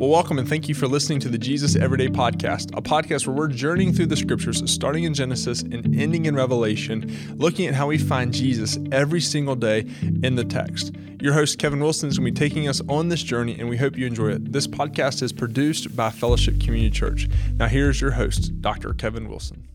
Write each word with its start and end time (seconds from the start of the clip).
Well, 0.00 0.08
welcome 0.08 0.38
and 0.38 0.48
thank 0.48 0.66
you 0.66 0.74
for 0.74 0.88
listening 0.88 1.20
to 1.20 1.28
the 1.28 1.36
Jesus 1.36 1.76
Everyday 1.76 2.08
Podcast, 2.08 2.74
a 2.74 2.80
podcast 2.80 3.26
where 3.26 3.36
we're 3.36 3.48
journeying 3.48 3.92
through 3.92 4.06
the 4.06 4.16
scriptures, 4.16 4.62
starting 4.72 5.04
in 5.04 5.12
Genesis 5.12 5.60
and 5.60 5.94
ending 5.94 6.24
in 6.24 6.34
Revelation, 6.34 7.36
looking 7.36 7.66
at 7.66 7.74
how 7.74 7.88
we 7.88 7.98
find 7.98 8.32
Jesus 8.32 8.78
every 8.92 9.20
single 9.20 9.54
day 9.54 9.80
in 10.22 10.36
the 10.36 10.44
text. 10.44 10.94
Your 11.20 11.34
host, 11.34 11.58
Kevin 11.58 11.80
Wilson, 11.80 12.08
is 12.08 12.18
going 12.18 12.34
to 12.34 12.40
be 12.40 12.48
taking 12.48 12.66
us 12.66 12.80
on 12.88 13.10
this 13.10 13.22
journey, 13.22 13.60
and 13.60 13.68
we 13.68 13.76
hope 13.76 13.98
you 13.98 14.06
enjoy 14.06 14.30
it. 14.30 14.54
This 14.54 14.66
podcast 14.66 15.20
is 15.20 15.34
produced 15.34 15.94
by 15.94 16.08
Fellowship 16.08 16.58
Community 16.60 16.88
Church. 16.88 17.28
Now, 17.56 17.66
here's 17.66 18.00
your 18.00 18.12
host, 18.12 18.58
Dr. 18.62 18.94
Kevin 18.94 19.28
Wilson. 19.28 19.68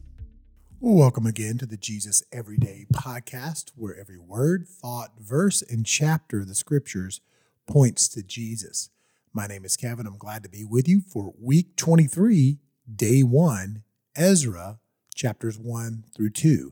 Welcome 0.80 1.28
again 1.28 1.60
to 1.60 1.68
the 1.68 1.78
Jesus 1.78 2.24
Everyday 2.32 2.88
Podcast, 2.92 3.74
where 3.76 3.96
every 3.96 4.18
word, 4.18 4.68
thought, 4.68 5.12
verse, 5.20 5.62
and 5.62 5.86
chapter 5.86 6.40
of 6.40 6.48
the 6.48 6.56
scriptures 6.56 7.22
points 7.68 8.08
to 8.08 8.24
Jesus. 8.24 8.90
My 9.36 9.48
name 9.48 9.66
is 9.66 9.76
Kevin. 9.76 10.08
I'm 10.08 10.18
glad 10.18 10.44
to 10.44 10.50
be 10.50 10.64
with 10.64 10.88
you 10.88 11.02
for 11.02 11.34
week 11.38 11.76
23, 11.76 12.58
day 12.96 13.22
one, 13.22 13.84
Ezra, 14.16 14.80
chapters 15.14 15.60
1 15.60 16.06
through 16.16 16.30
2. 16.30 16.72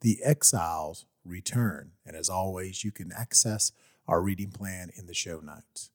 The 0.00 0.18
exiles 0.24 1.04
return. 1.22 1.90
And 2.06 2.16
as 2.16 2.30
always, 2.30 2.82
you 2.82 2.92
can 2.92 3.12
access 3.12 3.72
our 4.06 4.22
reading 4.22 4.50
plan 4.50 4.88
in 4.96 5.04
the 5.04 5.12
show 5.12 5.40
notes. 5.40 5.90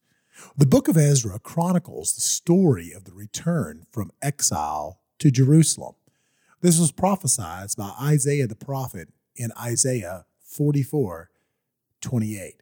The 0.55 0.67
book 0.67 0.87
of 0.87 0.97
Ezra 0.97 1.39
chronicles 1.39 2.13
the 2.13 2.21
story 2.21 2.91
of 2.91 3.05
the 3.05 3.13
return 3.13 3.87
from 3.91 4.11
exile 4.21 4.99
to 5.17 5.31
Jerusalem. 5.31 5.95
This 6.61 6.79
was 6.79 6.91
prophesied 6.91 7.69
by 7.75 7.91
Isaiah 7.99 8.45
the 8.45 8.53
prophet 8.53 9.09
in 9.35 9.51
Isaiah 9.59 10.27
44 10.43 11.31
28, 12.01 12.61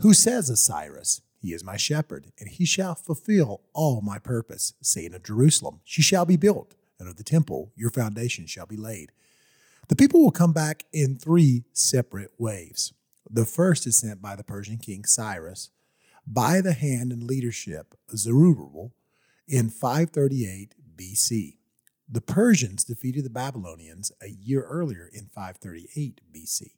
who 0.00 0.12
says 0.12 0.50
of 0.50 0.58
Cyrus, 0.58 1.22
he 1.42 1.52
is 1.52 1.64
my 1.64 1.76
shepherd, 1.76 2.30
and 2.38 2.48
he 2.48 2.64
shall 2.64 2.94
fulfill 2.94 3.62
all 3.74 4.00
my 4.00 4.20
purpose, 4.20 4.74
saying 4.80 5.12
of 5.12 5.24
Jerusalem, 5.24 5.80
She 5.82 6.00
shall 6.00 6.24
be 6.24 6.36
built, 6.36 6.76
and 7.00 7.08
of 7.08 7.16
the 7.16 7.24
temple, 7.24 7.72
your 7.74 7.90
foundation 7.90 8.46
shall 8.46 8.64
be 8.64 8.76
laid. 8.76 9.10
The 9.88 9.96
people 9.96 10.22
will 10.22 10.30
come 10.30 10.52
back 10.52 10.84
in 10.92 11.16
three 11.16 11.64
separate 11.72 12.30
waves. 12.38 12.92
The 13.28 13.44
first 13.44 13.88
is 13.88 13.96
sent 13.96 14.22
by 14.22 14.36
the 14.36 14.44
Persian 14.44 14.78
king 14.78 15.04
Cyrus 15.04 15.70
by 16.24 16.60
the 16.60 16.74
hand 16.74 17.10
and 17.10 17.24
leadership 17.24 17.96
of 18.08 18.18
Zerubbabel 18.18 18.92
in 19.48 19.68
538 19.68 20.76
BC. 20.94 21.56
The 22.08 22.20
Persians 22.20 22.84
defeated 22.84 23.24
the 23.24 23.30
Babylonians 23.30 24.12
a 24.22 24.28
year 24.28 24.62
earlier 24.62 25.10
in 25.12 25.26
538 25.34 26.20
BC. 26.32 26.70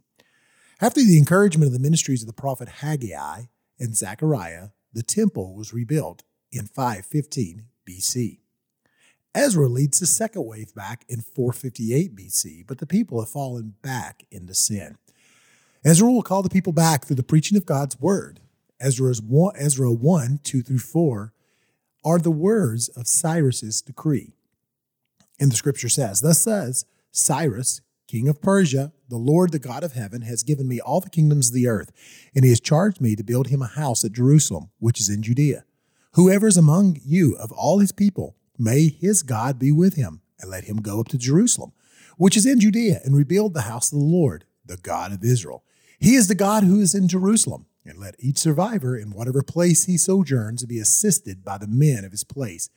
After 0.80 1.02
the 1.02 1.18
encouragement 1.18 1.66
of 1.66 1.74
the 1.74 1.78
ministries 1.78 2.22
of 2.22 2.28
the 2.28 2.32
prophet 2.32 2.68
Haggai, 2.68 3.42
and 3.78 3.96
Zechariah, 3.96 4.68
the 4.92 5.02
temple 5.02 5.54
was 5.54 5.74
rebuilt 5.74 6.22
in 6.52 6.66
515 6.66 7.64
BC. 7.88 8.38
Ezra 9.34 9.66
leads 9.66 9.98
the 9.98 10.06
second 10.06 10.46
wave 10.46 10.74
back 10.74 11.04
in 11.08 11.20
458 11.20 12.14
BC, 12.14 12.64
but 12.66 12.78
the 12.78 12.86
people 12.86 13.20
have 13.20 13.28
fallen 13.28 13.74
back 13.82 14.24
into 14.30 14.54
sin. 14.54 14.96
Ezra 15.84 16.10
will 16.10 16.22
call 16.22 16.42
the 16.42 16.48
people 16.48 16.72
back 16.72 17.04
through 17.04 17.16
the 17.16 17.22
preaching 17.22 17.58
of 17.58 17.66
God's 17.66 18.00
word. 18.00 18.40
Ezra's 18.80 19.20
one, 19.20 19.54
Ezra 19.56 19.92
1, 19.92 20.40
2 20.42 20.62
through 20.62 20.78
4 20.78 21.32
are 22.04 22.18
the 22.18 22.30
words 22.30 22.88
of 22.88 23.08
Cyrus's 23.08 23.82
decree. 23.82 24.32
And 25.40 25.50
the 25.50 25.56
scripture 25.56 25.88
says, 25.88 26.20
Thus 26.20 26.40
says 26.40 26.84
Cyrus, 27.10 27.80
king 28.06 28.28
of 28.28 28.40
Persia, 28.40 28.92
the 29.08 29.16
Lord, 29.16 29.52
the 29.52 29.58
God 29.58 29.84
of 29.84 29.92
heaven, 29.92 30.22
has 30.22 30.42
given 30.42 30.66
me 30.66 30.80
all 30.80 31.00
the 31.00 31.10
kingdoms 31.10 31.48
of 31.48 31.54
the 31.54 31.68
earth, 31.68 31.92
and 32.34 32.44
he 32.44 32.50
has 32.50 32.60
charged 32.60 33.00
me 33.00 33.16
to 33.16 33.22
build 33.22 33.48
him 33.48 33.62
a 33.62 33.66
house 33.66 34.04
at 34.04 34.12
Jerusalem, 34.12 34.70
which 34.78 35.00
is 35.00 35.08
in 35.08 35.22
Judea. 35.22 35.64
Whoever 36.12 36.46
is 36.46 36.56
among 36.56 36.98
you 37.04 37.36
of 37.36 37.52
all 37.52 37.80
his 37.80 37.92
people, 37.92 38.36
may 38.58 38.88
his 38.88 39.22
God 39.22 39.58
be 39.58 39.72
with 39.72 39.94
him, 39.94 40.22
and 40.40 40.50
let 40.50 40.64
him 40.64 40.78
go 40.78 41.00
up 41.00 41.08
to 41.08 41.18
Jerusalem, 41.18 41.72
which 42.16 42.36
is 42.36 42.46
in 42.46 42.60
Judea, 42.60 43.00
and 43.04 43.16
rebuild 43.16 43.54
the 43.54 43.62
house 43.62 43.92
of 43.92 43.98
the 43.98 44.04
Lord, 44.04 44.44
the 44.64 44.76
God 44.76 45.12
of 45.12 45.24
Israel. 45.24 45.64
He 45.98 46.14
is 46.14 46.28
the 46.28 46.34
God 46.34 46.64
who 46.64 46.80
is 46.80 46.94
in 46.94 47.08
Jerusalem, 47.08 47.66
and 47.84 47.98
let 47.98 48.14
each 48.18 48.38
survivor 48.38 48.96
in 48.96 49.10
whatever 49.10 49.42
place 49.42 49.84
he 49.84 49.98
sojourns 49.98 50.64
be 50.64 50.78
assisted 50.78 51.44
by 51.44 51.58
the 51.58 51.66
men 51.66 52.04
of 52.04 52.12
his 52.12 52.24
place 52.24 52.70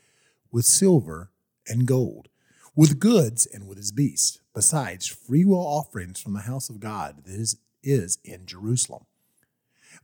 with 0.51 0.65
silver 0.65 1.31
and 1.67 1.85
gold 1.85 2.29
with 2.77 2.99
goods 2.99 3.47
and 3.47 3.67
with 3.67 3.77
his 3.77 3.91
beasts, 3.91 4.39
besides 4.53 5.07
freewill 5.07 5.57
offerings 5.57 6.21
from 6.21 6.33
the 6.33 6.41
house 6.41 6.69
of 6.69 6.79
God 6.79 7.23
that 7.25 7.33
is, 7.33 7.57
is 7.81 8.19
in 8.23 8.45
Jerusalem. 8.45 9.05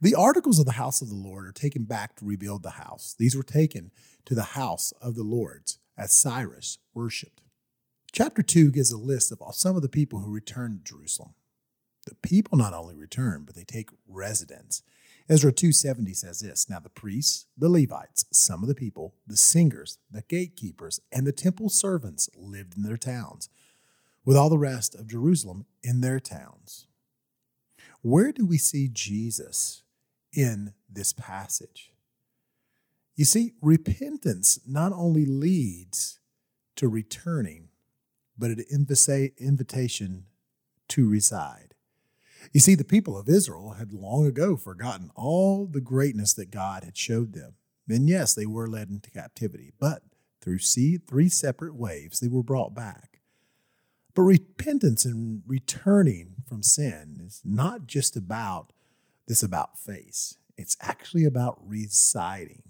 The 0.01 0.15
articles 0.15 0.57
of 0.57 0.65
the 0.65 0.71
house 0.71 0.99
of 0.99 1.07
the 1.07 1.15
Lord 1.15 1.45
are 1.45 1.51
taken 1.51 1.83
back 1.83 2.15
to 2.15 2.25
rebuild 2.25 2.63
the 2.63 2.71
house. 2.71 3.15
These 3.17 3.35
were 3.35 3.43
taken 3.43 3.91
to 4.25 4.33
the 4.33 4.41
house 4.41 4.91
of 4.99 5.13
the 5.13 5.23
Lord's 5.23 5.77
as 5.95 6.13
Cyrus 6.13 6.79
worshipped. 6.95 7.41
Chapter 8.11 8.41
2 8.41 8.71
gives 8.71 8.91
a 8.91 8.97
list 8.97 9.31
of 9.31 9.39
some 9.53 9.75
of 9.75 9.83
the 9.83 9.87
people 9.87 10.19
who 10.19 10.31
returned 10.31 10.83
to 10.83 10.93
Jerusalem. 10.93 11.35
The 12.07 12.15
people 12.15 12.57
not 12.57 12.73
only 12.73 12.95
return, 12.95 13.43
but 13.45 13.55
they 13.55 13.63
take 13.63 13.91
residence 14.07 14.81
Ezra 15.29 15.53
2:70 15.53 16.15
says 16.15 16.39
this, 16.41 16.69
now 16.69 16.79
the 16.79 16.89
priests, 16.89 17.45
the 17.57 17.69
Levites, 17.69 18.25
some 18.31 18.61
of 18.61 18.67
the 18.67 18.75
people, 18.75 19.15
the 19.25 19.37
singers, 19.37 19.97
the 20.11 20.23
gatekeepers, 20.27 20.99
and 21.11 21.25
the 21.25 21.31
temple 21.31 21.69
servants 21.69 22.29
lived 22.35 22.75
in 22.75 22.83
their 22.83 22.97
towns, 22.97 23.49
with 24.25 24.35
all 24.35 24.49
the 24.49 24.57
rest 24.57 24.95
of 24.95 25.07
Jerusalem 25.07 25.65
in 25.81 26.01
their 26.01 26.19
towns. 26.19 26.87
Where 28.01 28.33
do 28.33 28.45
we 28.45 28.57
see 28.57 28.89
Jesus 28.91 29.83
in 30.33 30.73
this 30.89 31.13
passage? 31.13 31.93
You 33.15 33.25
see, 33.25 33.53
repentance 33.61 34.59
not 34.67 34.91
only 34.91 35.25
leads 35.25 36.19
to 36.75 36.89
returning, 36.89 37.69
but 38.37 38.49
an 38.49 38.65
invitation 38.69 40.25
to 40.89 41.07
reside. 41.07 41.72
You 42.51 42.59
see, 42.59 42.75
the 42.75 42.83
people 42.83 43.17
of 43.17 43.29
Israel 43.29 43.75
had 43.79 43.93
long 43.93 44.25
ago 44.25 44.57
forgotten 44.57 45.11
all 45.15 45.65
the 45.65 45.81
greatness 45.81 46.33
that 46.33 46.51
God 46.51 46.83
had 46.83 46.97
showed 46.97 47.33
them. 47.33 47.55
And 47.87 48.07
yes, 48.07 48.33
they 48.33 48.45
were 48.45 48.67
led 48.67 48.89
into 48.89 49.11
captivity, 49.11 49.71
but 49.79 50.03
through 50.41 50.59
three 50.59 51.29
separate 51.29 51.75
waves, 51.75 52.19
they 52.19 52.27
were 52.27 52.43
brought 52.43 52.75
back. 52.75 53.21
But 54.13 54.23
repentance 54.23 55.05
and 55.05 55.41
returning 55.47 56.35
from 56.45 56.63
sin 56.63 57.21
is 57.25 57.41
not 57.43 57.87
just 57.87 58.15
about 58.15 58.73
this 59.27 59.41
about 59.41 59.79
face. 59.79 60.37
It's 60.57 60.77
actually 60.81 61.25
about 61.25 61.59
residing, 61.65 62.63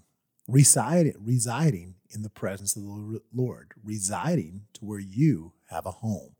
residing, 0.48 1.16
residing 1.18 1.96
in 2.10 2.22
the 2.22 2.30
presence 2.30 2.76
of 2.76 2.82
the 2.84 3.20
Lord, 3.34 3.72
residing 3.82 4.62
to 4.74 4.84
where 4.84 5.00
you 5.00 5.52
have 5.68 5.84
a 5.84 5.90
home. 5.90 6.36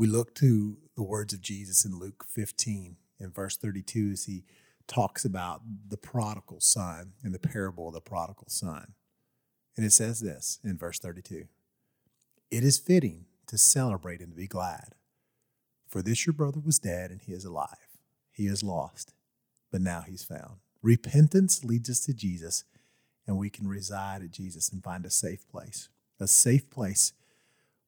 We 0.00 0.06
look 0.06 0.34
to 0.36 0.78
the 0.96 1.02
words 1.02 1.34
of 1.34 1.42
Jesus 1.42 1.84
in 1.84 1.98
Luke 1.98 2.24
15 2.26 2.96
in 3.18 3.30
verse 3.30 3.58
32 3.58 4.12
as 4.14 4.24
he 4.24 4.44
talks 4.86 5.26
about 5.26 5.60
the 5.90 5.98
prodigal 5.98 6.60
son 6.60 7.12
in 7.22 7.32
the 7.32 7.38
parable 7.38 7.88
of 7.88 7.92
the 7.92 8.00
prodigal 8.00 8.46
son. 8.48 8.94
And 9.76 9.84
it 9.84 9.92
says 9.92 10.20
this 10.20 10.58
in 10.64 10.78
verse 10.78 10.98
32 10.98 11.48
It 12.50 12.64
is 12.64 12.78
fitting 12.78 13.26
to 13.48 13.58
celebrate 13.58 14.20
and 14.20 14.30
to 14.30 14.36
be 14.36 14.46
glad, 14.46 14.94
for 15.86 16.00
this 16.00 16.24
your 16.24 16.32
brother 16.32 16.60
was 16.64 16.78
dead 16.78 17.10
and 17.10 17.20
he 17.20 17.34
is 17.34 17.44
alive. 17.44 17.98
He 18.32 18.46
is 18.46 18.62
lost, 18.62 19.12
but 19.70 19.82
now 19.82 20.00
he's 20.08 20.24
found. 20.24 20.60
Repentance 20.80 21.62
leads 21.62 21.90
us 21.90 22.00
to 22.06 22.14
Jesus, 22.14 22.64
and 23.26 23.36
we 23.36 23.50
can 23.50 23.68
reside 23.68 24.22
at 24.22 24.30
Jesus 24.30 24.70
and 24.70 24.82
find 24.82 25.04
a 25.04 25.10
safe 25.10 25.46
place, 25.46 25.90
a 26.18 26.26
safe 26.26 26.70
place 26.70 27.12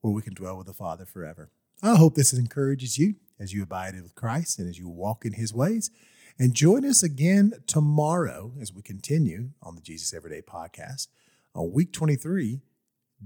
where 0.02 0.12
we 0.12 0.20
can 0.20 0.34
dwell 0.34 0.58
with 0.58 0.66
the 0.66 0.74
Father 0.74 1.06
forever. 1.06 1.48
I 1.82 1.96
hope 1.96 2.14
this 2.14 2.32
encourages 2.32 2.96
you 2.96 3.16
as 3.40 3.52
you 3.52 3.64
abide 3.64 4.00
with 4.00 4.14
Christ 4.14 4.60
and 4.60 4.68
as 4.68 4.78
you 4.78 4.88
walk 4.88 5.24
in 5.24 5.32
his 5.32 5.52
ways. 5.52 5.90
And 6.38 6.54
join 6.54 6.84
us 6.84 7.02
again 7.02 7.54
tomorrow 7.66 8.52
as 8.60 8.72
we 8.72 8.82
continue 8.82 9.50
on 9.60 9.74
the 9.74 9.80
Jesus 9.80 10.14
Everyday 10.14 10.42
podcast 10.42 11.08
on 11.56 11.72
week 11.72 11.92
23, 11.92 12.60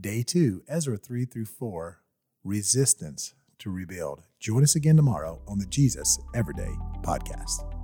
day 0.01 0.23
two, 0.23 0.63
Ezra 0.69 0.97
3 0.97 1.27
through 1.27 1.45
4, 1.45 2.01
resistance 2.45 3.35
to 3.59 3.71
rebuild. 3.71 4.23
Join 4.41 4.63
us 4.63 4.75
again 4.75 4.97
tomorrow 4.97 5.43
on 5.47 5.59
the 5.59 5.67
Jesus 5.67 6.19
Everyday 6.35 6.75
podcast. 7.03 7.76